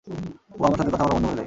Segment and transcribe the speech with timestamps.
[0.07, 1.39] ও আমার সাথে কথা বলা বন্ধ করে দেয়।